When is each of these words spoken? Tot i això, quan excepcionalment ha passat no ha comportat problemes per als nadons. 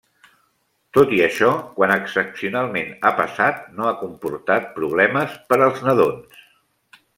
Tot 0.97 1.11
i 1.17 1.19
això, 1.25 1.49
quan 1.75 1.93
excepcionalment 1.97 2.89
ha 3.03 3.13
passat 3.21 3.61
no 3.81 3.87
ha 3.89 3.93
comportat 4.01 4.67
problemes 4.81 5.39
per 5.53 5.61
als 5.69 5.87
nadons. 5.91 6.45